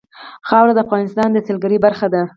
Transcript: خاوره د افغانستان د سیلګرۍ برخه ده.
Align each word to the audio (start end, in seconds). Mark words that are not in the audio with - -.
خاوره 0.47 0.73
د 0.75 0.79
افغانستان 0.85 1.27
د 1.31 1.37
سیلګرۍ 1.45 1.77
برخه 1.85 2.07
ده. 2.13 2.21